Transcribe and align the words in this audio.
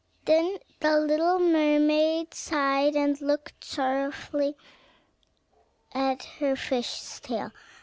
Then 0.25 0.57
the 0.79 0.99
little 0.99 1.37
mermaid 1.37 2.33
sighed, 2.33 2.95
and 2.95 3.21
looked 3.21 3.63
sorrowfully 3.63 4.55
at 5.93 6.23
her 6.39 6.55
fish's 6.55 7.19
tail. 7.19 7.51